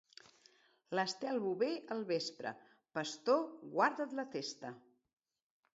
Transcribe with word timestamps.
L'Estel 0.99 1.37
Bover 1.43 1.69
al 1.97 2.01
vespre, 2.13 2.55
pastor, 2.99 3.45
guarda't 3.77 4.21
la 4.23 4.29
testa. 4.39 4.75